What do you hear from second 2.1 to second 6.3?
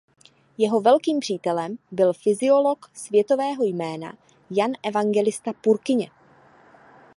fyziolog světového jména Jan Evangelista Purkyně.